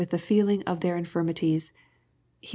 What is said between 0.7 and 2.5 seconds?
their infirmities. (Heb.